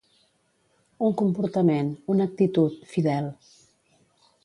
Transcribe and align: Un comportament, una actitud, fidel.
Un 1.09 1.13
comportament, 1.19 1.93
una 2.17 2.29
actitud, 2.31 2.83
fidel. 2.97 3.33